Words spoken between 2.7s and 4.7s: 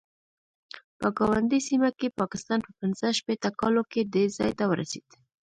پنځه شپېته کالو کې دې ځای ته